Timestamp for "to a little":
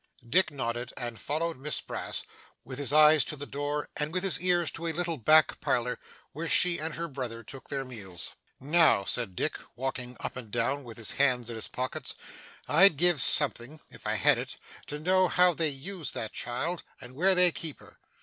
4.71-5.17